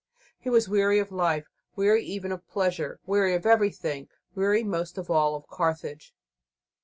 [0.39, 1.45] He was weary of life,
[1.75, 6.15] weary even of pleasure, weary of everything, weary most of all of Carthage.